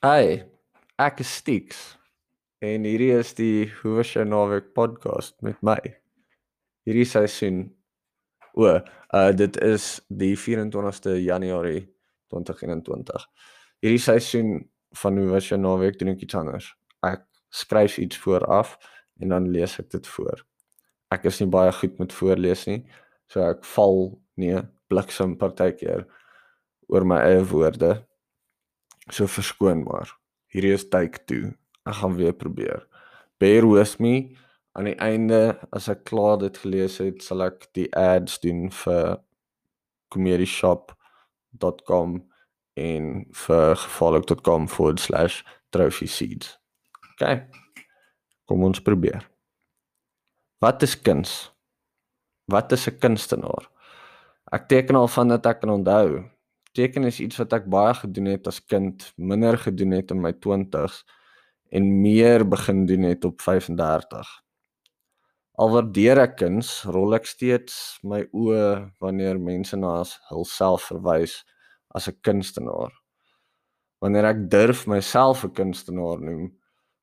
Hey, 0.00 0.46
ek 0.96 1.18
is 1.20 1.28
Stix 1.28 1.80
en 2.64 2.86
hierdie 2.88 3.10
is 3.12 3.34
die 3.36 3.66
Hoe 3.82 3.98
was 3.98 4.14
jou 4.14 4.22
naweek 4.24 4.70
podcast 4.72 5.34
met 5.44 5.58
my. 5.60 5.76
Hierdie 6.88 7.04
seisoen 7.04 7.58
o, 8.56 8.70
uh 8.78 9.26
dit 9.36 9.58
is 9.60 9.90
die 10.08 10.30
24ste 10.40 11.18
Januarie 11.20 11.82
2021. 12.32 13.28
Hierdie 13.84 14.00
seisoen 14.00 14.56
van 15.02 15.20
Hoe 15.20 15.28
was 15.34 15.52
jou 15.52 15.60
naweek 15.60 16.00
doen 16.00 16.14
ek 16.14 16.24
iets 16.24 16.40
anders. 16.40 16.72
Ek 17.04 17.28
skryf 17.52 18.00
iets 18.00 18.24
vooraf 18.24 18.78
en 19.20 19.36
dan 19.36 19.52
lees 19.52 19.76
ek 19.84 19.92
dit 19.92 20.12
voor. 20.16 20.46
Ek 21.12 21.28
is 21.28 21.44
nie 21.44 21.52
baie 21.52 21.76
goed 21.76 22.00
met 22.00 22.16
voorlees 22.16 22.64
nie, 22.72 22.86
so 23.28 23.44
ek 23.44 23.68
val 23.76 24.06
nee, 24.40 24.64
bliksem 24.88 25.36
partykeer 25.36 26.08
oor 26.88 27.04
my 27.04 27.20
eie 27.28 27.44
woorde 27.52 27.98
So 29.08 29.26
verskoon 29.26 29.84
maar. 29.84 30.18
Hierdie 30.52 30.74
is 30.74 30.88
take 30.88 31.18
2. 31.30 31.54
Ek 31.86 31.94
gaan 32.02 32.16
weer 32.18 32.32
probeer. 32.36 32.86
Bear 33.40 33.68
with 33.68 33.98
me. 33.98 34.36
Aan 34.76 34.84
die 34.86 34.98
einde 35.02 35.58
as 35.74 35.88
ek 35.90 36.04
klaar 36.10 36.38
dit 36.42 36.58
gelees 36.62 36.98
het, 37.02 37.22
sal 37.24 37.40
ek 37.46 37.56
die 37.74 37.88
ads 37.96 38.38
doen 38.42 38.70
vir 38.82 39.06
comedyshop.com 40.14 42.10
en 42.80 43.04
vir 43.44 43.68
gevolg.com/trophyseeds. 43.84 46.46
OK. 47.12 47.22
Kom 48.46 48.60
ons 48.66 48.82
probeer. 48.82 49.22
Wat 50.60 50.82
is 50.82 51.02
kuns? 51.02 51.52
Wat 52.50 52.72
is 52.72 52.88
'n 52.88 52.98
kunstenaar? 52.98 53.70
Ek 54.52 54.68
teken 54.68 54.96
al 54.96 55.08
van 55.08 55.28
dat 55.28 55.46
ek 55.46 55.60
kan 55.60 55.70
onthou 55.70 56.24
teken 56.76 57.04
is 57.08 57.20
iets 57.20 57.38
wat 57.40 57.54
ek 57.56 57.66
baie 57.70 57.94
gedoen 57.98 58.30
het 58.30 58.46
as 58.50 58.60
kind, 58.62 59.10
minder 59.16 59.58
gedoen 59.58 59.96
het 59.96 60.12
in 60.14 60.22
my 60.22 60.32
20s 60.46 61.02
en 61.74 61.88
meer 62.02 62.44
begin 62.48 62.84
doen 62.86 63.06
het 63.08 63.24
op 63.24 63.42
35. 63.42 64.30
Al 65.60 65.72
waardeer 65.74 66.22
ek 66.22 66.38
kuns, 66.40 66.70
rol 66.88 67.14
ek 67.18 67.28
steeds 67.28 67.74
my 68.06 68.22
oë 68.32 68.90
wanneer 69.02 69.38
mense 69.38 69.76
na 69.76 69.98
hulself 70.30 70.88
verwys 70.90 71.40
as 71.94 72.08
'n 72.08 72.16
kunstenaar. 72.22 72.92
Wanneer 74.00 74.24
ek 74.24 74.48
durf 74.50 74.86
myself 74.86 75.44
'n 75.44 75.54
kunstenaar 75.54 76.20
noem, 76.20 76.52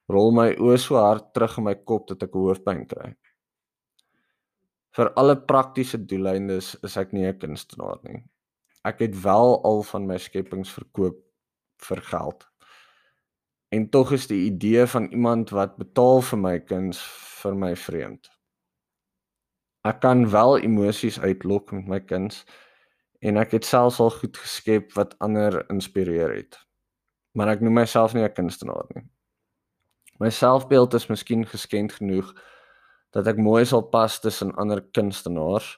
rol 0.10 0.32
my 0.32 0.56
oë 0.56 0.80
so 0.80 0.96
hard 0.96 1.34
terug 1.34 1.58
in 1.58 1.64
my 1.64 1.76
kop 1.76 2.08
dat 2.08 2.24
ek 2.24 2.34
hoofpyn 2.34 2.88
kry. 2.88 3.16
Vir 4.92 5.14
alle 5.16 5.36
praktiese 5.36 5.98
doeleindes 5.98 6.76
is 6.84 6.98
ek 6.98 7.14
nie 7.14 7.28
'n 7.28 7.40
kunstenaar 7.40 8.00
nie 8.04 8.24
ek 8.84 9.00
het 9.00 9.22
wel 9.22 9.64
al 9.64 9.84
van 9.84 10.06
my 10.06 10.18
skepings 10.18 10.72
verkoop 10.72 11.18
vir 11.88 12.02
geld. 12.02 12.48
En 13.70 13.90
tog 13.90 14.12
is 14.12 14.28
die 14.28 14.46
idee 14.46 14.86
van 14.86 15.10
iemand 15.12 15.50
wat 15.50 15.76
betaal 15.78 16.22
vir 16.22 16.40
my 16.40 16.60
kuns 16.60 17.02
vir 17.42 17.56
my 17.56 17.76
vreemd. 17.76 18.30
Ek 19.88 20.00
kan 20.04 20.30
wel 20.30 20.58
emosies 20.60 21.20
uitlok 21.20 21.72
met 21.72 21.88
my 21.88 22.00
kuns 22.00 22.44
en 23.20 23.38
ek 23.38 23.58
het 23.58 23.66
selfs 23.66 24.00
al 24.04 24.12
goed 24.12 24.38
geskep 24.38 24.94
wat 24.96 25.16
ander 25.24 25.64
inspireer 25.74 26.34
het. 26.36 26.58
Maar 27.38 27.56
ek 27.56 27.62
noem 27.62 27.80
myself 27.82 28.14
nie 28.14 28.24
'n 28.24 28.34
kunstenaar 28.34 28.88
nie. 28.96 29.04
My 30.20 30.30
selfbeeld 30.30 30.94
is 30.94 31.08
miskien 31.08 31.46
geskend 31.46 31.94
genoeg 31.94 32.34
dat 33.14 33.28
ek 33.28 33.38
mooi 33.38 33.66
sal 33.66 33.82
pas 33.82 34.20
tussen 34.20 34.56
ander 34.56 34.82
kunstenaars 34.82 35.78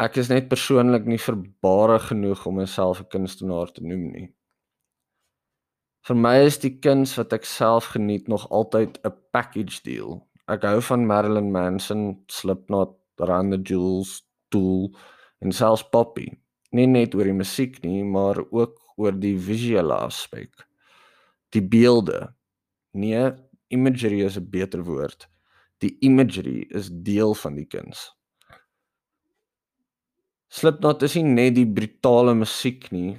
ek 0.00 0.16
is 0.16 0.30
net 0.32 0.48
persoonlik 0.48 1.04
nie 1.04 1.20
verbare 1.20 1.98
genoeg 2.00 2.46
om 2.48 2.56
myself 2.56 3.00
'n 3.00 3.10
kunstenaar 3.12 3.72
te 3.72 3.82
noem 3.84 4.04
nie. 4.12 4.28
Vir 6.08 6.16
my 6.16 6.36
is 6.46 6.56
die 6.58 6.78
kuns 6.80 7.12
wat 7.18 7.32
ek 7.36 7.44
self 7.44 7.92
geniet 7.94 8.28
nog 8.28 8.46
altyd 8.50 8.98
'n 9.04 9.12
package 9.32 9.82
deal. 9.84 10.26
Ek 10.48 10.62
hou 10.62 10.80
van 10.80 11.06
Marilyn 11.06 11.50
Manson, 11.52 12.24
Slipknot, 12.28 12.96
Run 13.18 13.50
the 13.50 13.58
Jewels, 13.58 14.22
Tool 14.48 14.96
en 15.40 15.52
selfs 15.52 15.84
Poppy. 15.92 16.28
Nie 16.72 16.86
net 16.86 17.14
oor 17.14 17.24
die 17.24 17.36
musiek 17.36 17.82
nie, 17.82 18.02
maar 18.04 18.40
ook 18.50 18.78
oor 18.96 19.12
die 19.12 19.36
visuele 19.36 19.94
aspek. 19.94 20.66
Die 21.52 21.62
beelde. 21.62 22.34
Nee, 22.92 23.32
imagery 23.68 24.24
is 24.24 24.36
'n 24.38 24.50
beter 24.50 24.82
woord. 24.82 25.28
Die 25.78 25.96
imagery 26.00 26.66
is 26.70 26.88
deel 26.90 27.34
van 27.34 27.54
die 27.54 27.66
kuns. 27.66 28.19
Slipknot 30.50 31.04
is 31.06 31.12
nie 31.14 31.28
net 31.30 31.52
die 31.54 31.68
brutale 31.70 32.32
musiek 32.34 32.88
nie 32.90 33.12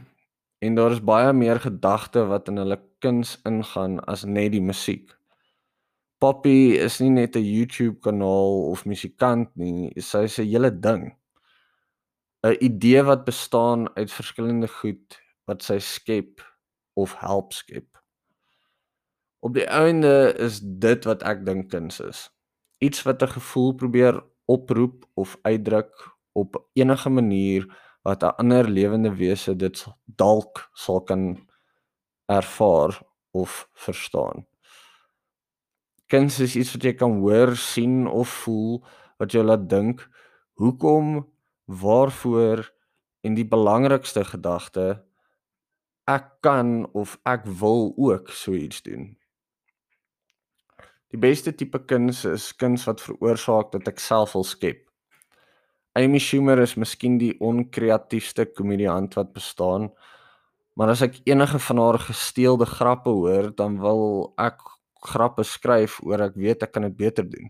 en 0.59 0.75
daar 0.75 0.91
is 0.91 0.99
baie 0.99 1.29
meer 1.31 1.61
gedagte 1.63 2.25
wat 2.27 2.51
in 2.51 2.59
hulle 2.59 2.75
kuns 2.99 3.37
ingaan 3.47 4.01
as 4.11 4.25
net 4.27 4.51
die 4.51 4.59
musiek. 4.59 5.13
Poppy 6.19 6.75
is 6.75 6.99
nie 6.99 7.13
net 7.15 7.39
'n 7.39 7.47
YouTube 7.47 8.03
kanaal 8.03 8.67
of 8.73 8.83
musikant 8.85 9.47
nie, 9.55 9.93
sy 9.95 10.25
is 10.27 10.37
'n 10.39 10.51
hele 10.51 10.71
ding. 10.71 11.15
'n 12.43 12.57
Idee 12.59 13.01
wat 13.07 13.23
bestaan 13.23 13.87
uit 13.95 14.11
verskillende 14.11 14.67
goed 14.67 15.19
wat 15.47 15.63
sy 15.63 15.79
skep 15.79 16.43
of 16.95 17.15
help 17.23 17.53
skep. 17.53 17.87
Op 19.39 19.53
die 19.53 19.69
einde 19.71 20.35
is 20.37 20.59
dit 20.59 21.05
wat 21.05 21.23
ek 21.23 21.45
dink 21.45 21.71
kuns 21.71 22.01
is. 22.01 22.29
Iets 22.83 23.03
wat 23.07 23.23
'n 23.23 23.35
gevoel 23.39 23.73
probeer 23.73 24.19
oproep 24.45 25.05
of 25.15 25.37
uitdruk 25.43 26.19
op 26.33 26.57
enige 26.73 27.09
manier 27.09 27.65
wat 28.03 28.23
'n 28.23 28.35
ander 28.37 28.69
lewende 28.69 29.15
wese 29.15 29.55
dit 29.55 29.85
dalk 30.05 30.69
sal 30.73 31.01
kan 31.01 31.47
ervaar 32.25 33.01
of 33.31 33.69
verstaan. 33.73 34.47
Kuns 36.07 36.39
is 36.39 36.55
iets 36.55 36.73
wat 36.73 36.83
jy 36.83 36.93
kan 36.93 37.19
hoor, 37.19 37.55
sien 37.55 38.07
of 38.07 38.29
voel 38.43 38.83
wat 39.17 39.31
jou 39.31 39.43
laat 39.43 39.69
dink, 39.69 40.09
hoekom, 40.53 41.27
waarvoor 41.65 42.73
en 43.21 43.33
die 43.33 43.47
belangrikste 43.47 44.25
gedagte 44.25 45.05
ek 46.09 46.27
kan 46.41 46.89
of 46.97 47.15
ek 47.23 47.45
wil 47.45 47.93
ook 47.95 48.29
so 48.35 48.53
iets 48.57 48.81
doen. 48.81 49.17
Die 51.11 51.19
beste 51.19 51.53
tipe 51.55 51.79
kuns 51.85 52.25
is 52.25 52.51
kuns 52.55 52.85
wat 52.87 53.03
veroorsaak 53.03 53.71
dat 53.71 53.87
ek 53.87 53.99
self 53.99 54.33
wil 54.33 54.43
skep. 54.47 54.90
Amy 55.93 56.21
Schumer 56.23 56.61
is 56.63 56.77
miskien 56.79 57.17
die 57.19 57.33
onkreatiefste 57.43 58.45
komediant 58.55 59.17
wat 59.17 59.33
bestaan. 59.35 59.89
Maar 60.79 60.93
as 60.93 61.01
ek 61.03 61.17
enige 61.27 61.59
van 61.59 61.81
haar 61.83 61.97
gesteelde 61.99 62.65
grappe 62.65 63.11
hoor, 63.11 63.49
dan 63.59 63.75
wil 63.83 64.31
ek 64.39 64.61
grappe 65.03 65.43
skryf 65.43 65.97
oor 66.07 66.23
ek 66.29 66.37
weet 66.39 66.63
ek 66.63 66.71
kan 66.77 66.87
dit 66.87 66.95
beter 66.95 67.27
doen. 67.27 67.49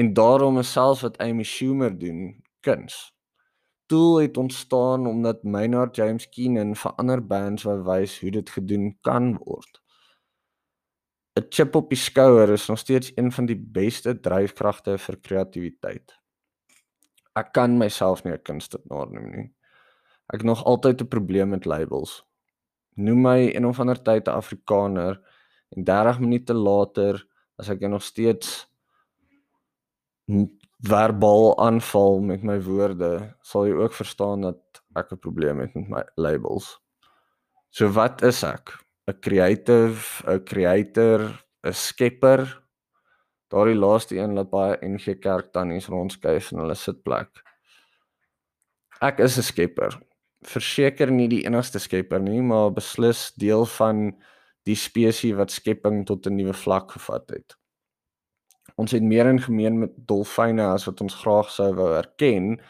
En 0.00 0.14
daarom 0.16 0.62
is 0.62 0.70
selfs 0.72 1.02
wat 1.04 1.18
Amy 1.20 1.44
Schumer 1.44 1.92
doen, 1.92 2.38
kuns. 2.64 3.10
Tool 3.92 4.22
het 4.22 4.40
ontstaan 4.40 5.04
omdat 5.10 5.44
Maynard 5.44 5.96
James 6.00 6.24
Keenan 6.32 6.72
vir 6.72 6.94
ander 6.96 7.20
bands 7.20 7.66
wou 7.68 7.76
wys 7.84 8.14
hoe 8.22 8.32
dit 8.38 8.54
gedoen 8.56 8.94
kan 9.04 9.34
word. 9.42 9.82
'n 11.36 11.44
Chip 11.50 11.76
op 11.76 11.92
die 11.92 12.00
skouer 12.00 12.48
is 12.56 12.66
nog 12.68 12.78
steeds 12.78 13.12
een 13.16 13.28
van 13.32 13.46
die 13.46 13.60
beste 13.60 14.16
dryfkragte 14.20 14.96
vir 14.98 15.20
kreatiwiteit 15.20 16.19
ek 17.36 17.52
kan 17.52 17.78
myself 17.78 18.24
nie 18.24 18.32
'n 18.32 18.42
kunstenaar 18.42 19.10
noem 19.10 19.30
nie. 19.30 19.52
Ek 20.32 20.40
het 20.40 20.46
nog 20.46 20.64
altyd 20.64 21.02
'n 21.02 21.08
probleem 21.08 21.50
met 21.50 21.64
labels. 21.64 22.24
Noem 22.96 23.20
my 23.22 23.54
een 23.54 23.66
of 23.66 23.80
ander 23.80 24.02
tyd 24.02 24.28
'n 24.28 24.36
Afrikaner 24.36 25.20
en 25.76 25.84
30 25.84 26.20
minute 26.20 26.54
later 26.54 27.26
as 27.58 27.68
ek 27.68 27.80
nog 27.80 28.02
steeds 28.02 28.66
verbaal 30.80 31.58
aanval 31.58 32.20
met 32.20 32.42
my 32.42 32.60
woorde, 32.62 33.36
sal 33.42 33.66
jy 33.66 33.74
ook 33.74 33.92
verstaan 33.92 34.40
dat 34.40 34.82
ek 34.96 35.12
'n 35.12 35.18
probleem 35.18 35.58
het 35.60 35.74
met 35.74 35.88
my 35.88 36.02
labels. 36.16 36.78
So 37.70 37.88
wat 37.88 38.22
is 38.22 38.42
ek? 38.42 38.78
'n 39.08 39.18
Creative, 39.20 40.24
'n 40.26 40.44
creator, 40.44 41.44
'n 41.64 41.72
skepper, 41.72 42.59
Daardie 43.50 43.74
laaste 43.74 44.16
een 44.16 44.36
laat 44.38 44.50
baie 44.50 44.76
NG 44.86 45.16
Kerk 45.18 45.50
tannies 45.52 45.88
rondskuif 45.90 46.52
in 46.52 46.62
hulle 46.62 46.76
sitplek. 46.78 47.42
Ek 49.02 49.18
is 49.18 49.38
'n 49.38 49.42
skepper. 49.42 49.98
Verseker 50.46 51.10
nie 51.10 51.28
die 51.28 51.44
enigste 51.44 51.78
skepper 51.78 52.20
nie, 52.20 52.42
maar 52.42 52.70
beslis 52.70 53.32
deel 53.34 53.66
van 53.66 54.14
die 54.64 54.76
spesies 54.76 55.36
wat 55.36 55.50
skepping 55.50 56.06
tot 56.06 56.26
'n 56.26 56.36
nuwe 56.36 56.52
vlak 56.52 56.92
gevat 56.92 57.30
het. 57.30 57.56
Ons 58.76 58.92
het 58.92 59.02
meer 59.02 59.26
in 59.26 59.40
gemeen 59.40 59.78
met 59.78 59.90
dolfyne 60.06 60.62
as 60.62 60.86
wat 60.86 61.00
ons 61.00 61.14
graag 61.14 61.50
sou 61.50 61.74
wou 61.74 61.96
erken. 61.96 62.60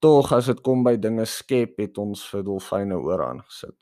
Tog 0.00 0.32
as 0.32 0.46
dit 0.46 0.60
kom 0.60 0.82
by 0.82 0.96
dinge 0.96 1.24
skep, 1.24 1.78
het 1.78 1.98
ons 1.98 2.28
vir 2.30 2.42
dolfyne 2.42 2.94
ooraan 2.94 3.42
gesit. 3.42 3.76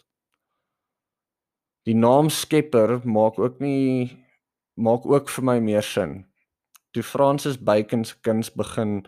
Die 1.84 1.94
naam 1.94 2.30
skepper 2.30 3.00
maak 3.04 3.38
ook 3.38 3.60
nie 3.60 4.23
maak 4.76 5.06
ook 5.06 5.28
vir 5.30 5.44
my 5.44 5.58
meer 5.60 5.82
sin. 5.82 6.24
Toe 6.92 7.02
Francis 7.02 7.58
Bacon 7.58 8.04
se 8.04 8.14
kuns 8.22 8.50
begin 8.54 9.02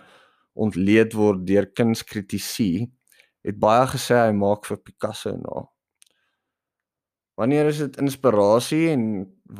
ontleed 0.55 1.15
word 1.15 1.45
deur 1.47 1.67
kunskritici, 1.77 2.87
het 3.47 3.59
baie 3.63 3.87
gesê 3.93 4.19
hy 4.27 4.33
maak 4.35 4.67
vir 4.67 4.81
Picasso 4.83 5.35
na. 5.37 5.67
Wanneer 7.37 7.69
is 7.69 7.83
dit 7.85 7.99
inspirasie 8.01 8.89
en 8.95 9.03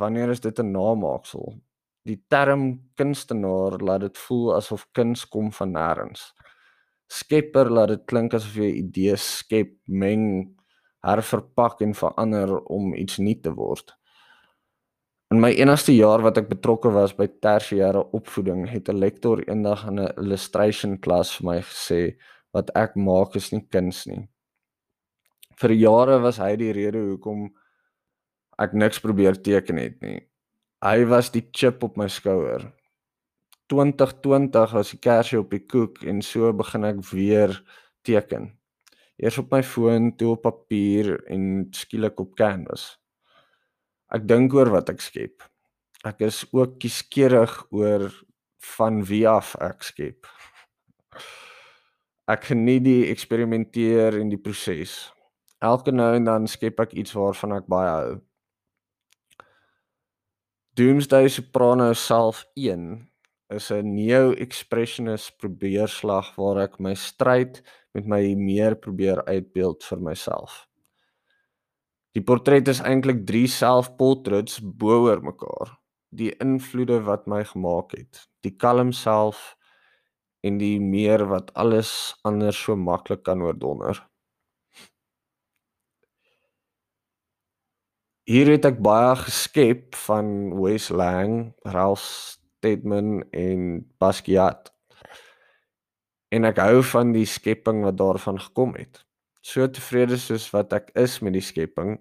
wanneer 0.01 0.31
is 0.33 0.41
dit 0.41 0.59
'n 0.59 0.73
namaaksel? 0.73 1.61
Die 2.07 2.25
term 2.29 2.81
kunstenaar 2.95 3.79
laat 3.83 4.01
dit 4.01 4.19
voel 4.19 4.55
asof 4.57 4.87
kuns 4.93 5.25
kom 5.29 5.53
van 5.53 5.73
nêrens. 5.73 6.33
Skepper 7.07 7.71
laat 7.71 7.89
dit 7.89 8.05
klink 8.07 8.35
asof 8.35 8.55
jy 8.55 8.71
idees 8.79 9.39
skep, 9.39 9.75
meng, 9.87 10.57
herverpak 11.03 11.81
en 11.81 11.95
verander 11.95 12.59
om 12.65 12.95
iets 12.95 13.19
nuut 13.19 13.43
te 13.43 13.53
word. 13.55 13.93
In 15.35 15.41
my 15.43 15.49
enigste 15.59 15.91
jaar 15.91 16.23
wat 16.23 16.37
ek 16.39 16.47
betrokke 16.53 16.91
was 16.95 17.11
by 17.19 17.27
tersiêre 17.43 17.99
opvoeding, 18.15 18.61
het 18.71 18.89
'n 18.89 19.01
lektor 19.03 19.41
eendag 19.43 19.83
in 19.89 19.99
'n 19.99 20.13
illustration 20.23 20.93
klas 21.03 21.33
vir 21.37 21.47
my 21.47 21.57
gesê 21.63 22.17
wat 22.55 22.71
ek 22.77 22.95
maak 22.95 23.35
is 23.35 23.51
nie 23.53 23.67
kuns 23.75 24.07
nie. 24.07 24.29
Vir 25.59 25.73
jare 25.73 26.21
was 26.23 26.39
hy 26.39 26.55
die 26.57 26.73
rede 26.73 26.99
hoekom 26.99 27.51
ek 28.59 28.73
niks 28.73 29.01
probeer 29.01 29.35
teken 29.43 29.79
het 29.79 30.01
nie. 30.01 30.21
Hy 30.83 31.05
was 31.05 31.31
die 31.31 31.49
chip 31.53 31.83
op 31.83 31.97
my 31.97 32.07
skouer. 32.07 32.73
2020 33.69 34.73
was 34.73 34.91
die 34.91 35.01
kersie 35.01 35.41
op 35.41 35.51
die 35.51 35.67
koek 35.67 36.05
en 36.05 36.23
so 36.23 36.53
begin 36.53 36.85
ek 36.85 37.03
weer 37.13 37.65
teken. 38.05 38.53
Eers 39.19 39.39
op 39.39 39.51
my 39.51 39.63
foon, 39.63 40.17
toe 40.17 40.37
op 40.37 40.43
papier 40.43 41.19
en 41.27 41.67
skielik 41.73 42.21
op 42.21 42.37
canvas. 42.37 42.97
Ek 44.15 44.23
dink 44.29 44.55
oor 44.55 44.71
wat 44.71 44.91
ek 44.93 45.01
skep. 45.03 45.43
Ek 46.07 46.21
is 46.23 46.45
ook 46.55 46.79
kieskeurig 46.79 47.55
oor 47.75 48.07
van 48.77 49.03
wie 49.09 49.25
af 49.27 49.57
ek 49.63 49.83
skep. 49.83 50.29
Ek 52.31 52.47
geniet 52.51 52.85
die 52.87 53.11
eksperimenteer 53.11 54.19
en 54.21 54.31
die 54.31 54.39
proses. 54.39 54.95
Elke 55.63 55.95
nou 55.95 56.13
en 56.19 56.27
dan 56.27 56.47
skep 56.51 56.81
ek 56.83 56.95
iets 56.95 57.15
waarvan 57.17 57.57
ek 57.59 57.69
baie 57.71 57.91
hou. 57.91 58.15
Doomsday 60.77 61.31
Soprano 61.33 61.93
self 61.97 62.45
1 62.55 63.07
is 63.51 63.71
'n 63.71 63.95
neo-expressionist 63.95 65.39
probeerslag 65.39 66.35
waar 66.37 66.59
ek 66.67 66.79
my 66.81 66.95
stryd 66.95 67.63
met 67.95 68.07
my 68.07 68.35
meer 68.35 68.75
probeer 68.77 69.25
uitbeeld 69.25 69.83
vir 69.83 70.01
myself. 70.01 70.67
Die 72.17 72.23
portret 72.25 72.65
is 72.73 72.79
eintlik 72.81 73.27
3 73.29 73.45
selfportrets 73.53 74.63
bo-oor 74.65 75.21
mekaar. 75.21 75.75
Die 76.17 76.31
invloede 76.41 77.03
wat 77.05 77.27
my 77.29 77.43
gemaak 77.45 77.93
het, 77.93 78.23
die 78.41 78.55
kalm 78.57 78.95
self 78.97 79.53
en 80.41 80.57
die 80.57 80.79
meer 80.81 81.27
wat 81.29 81.53
alles 81.61 81.91
anders 82.25 82.57
so 82.57 82.77
maklik 82.77 83.21
kan 83.29 83.45
oordonder. 83.45 84.01
Hier 88.25 88.49
het 88.55 88.65
ek 88.65 88.81
baie 88.83 89.13
geskep 89.21 90.01
van 90.07 90.57
Wes 90.57 90.89
Lang, 90.89 91.53
Ralph 91.69 92.01
Steadman 92.01 93.27
en 93.37 93.85
Basquiat. 94.01 94.73
En 96.33 96.49
ek 96.49 96.65
hou 96.65 96.81
van 96.97 97.13
die 97.13 97.29
skepping 97.29 97.85
wat 97.85 98.01
daarvan 98.01 98.41
gekom 98.41 98.73
het. 98.81 99.06
So 99.47 99.67
tevrede 99.71 100.17
soos 100.19 100.49
wat 100.51 100.73
ek 100.75 100.89
is 100.99 101.21
met 101.23 101.37
die 101.37 101.45
skepping, 101.45 101.95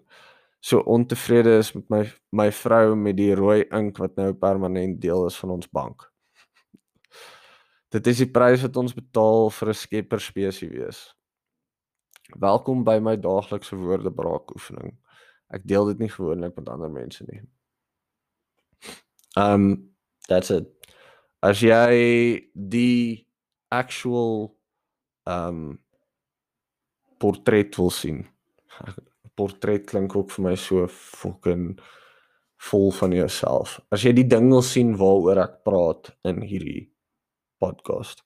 so 0.65 0.81
ontevrede 0.89 1.59
is 1.59 1.69
met 1.75 1.91
my 1.93 2.01
my 2.33 2.47
vrou 2.63 2.95
met 2.97 3.19
die 3.19 3.35
rooi 3.37 3.67
ink 3.69 3.99
wat 4.01 4.15
nou 4.17 4.31
permanent 4.33 4.97
deel 5.03 5.27
is 5.27 5.37
van 5.37 5.53
ons 5.59 5.69
bank. 5.69 6.07
Dit 7.93 8.09
is 8.09 8.23
die 8.23 8.31
prys 8.33 8.65
wat 8.65 8.79
ons 8.81 8.97
betaal 8.97 9.51
vir 9.59 9.69
'n 9.69 9.77
skepper 9.83 10.19
spesies 10.19 10.71
wees. 10.71 11.03
Welkom 12.41 12.83
by 12.83 12.97
my 12.99 13.15
daaglikse 13.15 13.77
woordebraak 13.77 14.49
oefening. 14.55 14.97
Ek 15.53 15.61
deel 15.63 15.85
dit 15.93 15.99
nie 15.99 16.09
gewoonlik 16.09 16.57
met 16.57 16.69
ander 16.69 16.89
mense 16.89 17.23
nie. 17.29 17.41
Um 19.37 19.93
that's 20.27 20.49
it. 20.49 20.65
As 21.43 21.61
jy 21.61 22.49
die 22.55 23.27
actual 23.69 24.57
um 25.29 25.77
portret 27.25 27.73
wil 27.81 27.89
sien. 27.89 28.21
Portret 29.35 29.89
klink 29.89 30.15
ook 30.15 30.31
vir 30.35 30.43
my 30.45 30.55
so 30.55 30.87
fucking 30.87 31.79
vol 32.69 32.91
van 32.99 33.11
jouself. 33.15 33.79
As 33.91 34.03
jy 34.05 34.13
die 34.15 34.27
ding 34.29 34.49
wil 34.53 34.63
sien 34.65 34.97
waaroor 34.99 35.39
ek 35.43 35.63
praat 35.65 36.03
in 36.29 36.41
hierdie 36.45 36.91
podcast, 37.59 38.17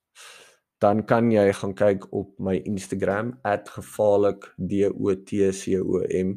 dan 0.84 1.06
kan 1.08 1.32
jy 1.32 1.54
gaan 1.56 1.76
kyk 1.80 2.14
op 2.16 2.40
my 2.44 2.56
Instagram 2.68 3.40
@gevaarlikdotcom 3.44 6.30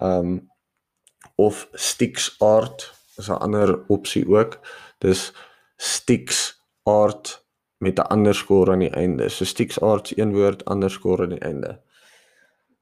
um 0.00 0.48
of 1.36 1.68
Stix 1.76 2.32
Art 2.40 2.88
is 3.18 3.28
'n 3.28 3.42
ander 3.44 3.84
opsie 3.88 4.28
ook. 4.28 4.60
Dis 4.98 5.32
Stix 5.76 6.60
Art 6.82 7.44
met 7.80 7.98
'n 7.98 8.12
underscore 8.12 8.72
aan 8.72 8.78
die 8.78 8.90
einde. 8.90 9.28
So 9.28 9.44
Stix 9.44 9.80
Art 9.80 10.18
een 10.18 10.32
woord 10.32 10.70
underscore 10.70 11.22
aan 11.22 11.28
die 11.28 11.38
einde. 11.38 11.80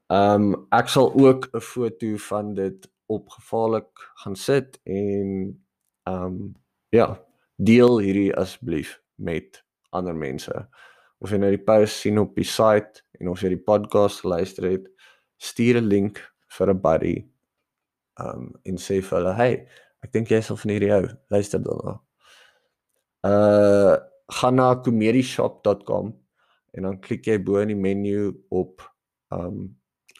Um 0.07 0.67
ek 0.69 0.87
sal 0.87 1.13
ook 1.13 1.49
'n 1.53 1.61
foto 1.61 2.17
van 2.17 2.53
dit 2.53 2.89
opgevaarlik 3.05 4.11
gaan 4.13 4.35
sit 4.35 4.79
en 4.83 5.63
um 6.03 6.55
ja, 6.89 7.25
deel 7.55 7.99
hierdie 7.99 8.35
asseblief 8.35 9.01
met 9.15 9.63
ander 9.89 10.15
mense. 10.15 10.67
Of 11.17 11.29
jy 11.29 11.37
nou 11.37 11.49
die 11.49 11.63
post 11.63 11.99
sien 11.99 12.19
op 12.19 12.35
die 12.35 12.47
site 12.47 13.03
en 13.19 13.29
of 13.29 13.41
jy 13.41 13.49
die 13.49 13.63
podcast 13.63 14.23
luister 14.23 14.69
het, 14.69 14.89
stuur 15.37 15.81
'n 15.81 15.87
link 15.87 16.33
vir 16.47 16.69
'n 16.69 16.81
buddy 16.81 17.27
um 18.15 18.51
en 18.63 18.77
sê 18.77 19.01
vir 19.01 19.17
hulle, 19.17 19.33
"Hey, 19.33 19.67
ek 20.03 20.11
dink 20.11 20.27
jy 20.29 20.41
sal 20.41 20.57
van 20.57 20.71
hierdie 20.71 20.91
hou. 20.91 21.07
Luister 21.29 21.63
dan." 21.63 21.99
Uh 23.23 24.09
gaan 24.29 24.59
na 24.59 24.75
comedieshop.com 24.85 26.13
en 26.77 26.85
dan 26.85 26.99
klik 27.01 27.27
jy 27.27 27.39
bo 27.43 27.61
in 27.63 27.73
die 27.73 27.79
menu 27.79 28.29
op 28.49 28.85
um 29.33 29.75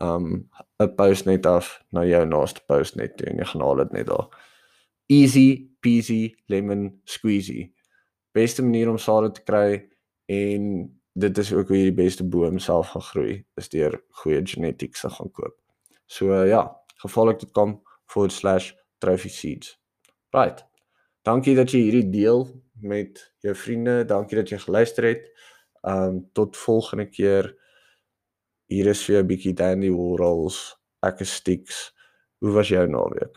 um 0.00 0.48
'n 0.80 0.94
postnet 0.96 1.46
af 1.46 1.82
na 1.90 2.04
jou 2.04 2.26
naaste 2.26 2.60
postnet 2.66 3.16
toe 3.16 3.26
en 3.26 3.38
jy 3.38 3.44
gaan 3.44 3.62
haal 3.62 3.76
dit 3.76 3.92
net 3.92 4.06
daar. 4.06 4.28
Easy 5.06 5.68
peasy 5.80 6.34
lemon 6.46 7.00
squeezy. 7.04 7.72
Beste 8.32 8.62
manier 8.62 8.90
om 8.90 8.98
sade 8.98 9.32
te 9.32 9.42
kry 9.42 9.88
en 10.26 11.00
dit 11.12 11.38
is 11.38 11.52
ook 11.52 11.68
hoe 11.68 11.76
jy 11.76 11.82
die 11.90 12.04
beste 12.04 12.24
boom 12.24 12.58
self 12.58 12.88
gaan 12.94 13.02
groei, 13.02 13.44
is 13.56 13.68
deur 13.68 14.02
goeie 14.22 14.46
genetics 14.46 15.00
te 15.00 15.10
gaan 15.10 15.30
koop. 15.30 15.56
So 16.06 16.32
uh, 16.32 16.48
ja, 16.48 16.76
gevolg.com/trophy 17.04 19.28
seeds. 19.28 19.82
Right. 20.32 20.64
Dankie 21.22 21.54
dat 21.54 21.70
jy 21.70 21.84
hierdie 21.86 22.10
deel 22.10 22.48
met 22.82 23.20
jou 23.44 23.54
vriende. 23.54 24.02
Dankie 24.08 24.40
dat 24.40 24.50
jy 24.50 24.58
geluister 24.58 25.04
het. 25.04 25.28
Um 25.82 26.30
tot 26.32 26.56
volgende 26.56 27.06
keer. 27.10 27.52
Hier 28.72 28.88
is 28.88 29.02
vir 29.04 29.18
jou 29.18 29.22
'n 29.22 29.28
bietjie 29.28 29.52
Dandy 29.52 29.90
Warhols, 29.92 30.58
ek 31.04 31.18
is 31.20 31.32
Stix. 31.36 31.80
Hoe 32.40 32.52
was 32.56 32.70
jou 32.72 32.86
naweek? 32.88 33.36